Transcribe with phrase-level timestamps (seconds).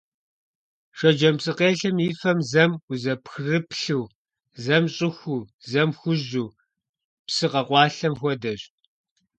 [0.97, 4.05] Шэджэм псыкъелъэм и фэм зэм узэпхрыплъу,
[4.63, 6.55] зэм щӀыхуу, зэм хужьу,
[7.25, 8.61] псы къэкъуэлъам хуэдэщ.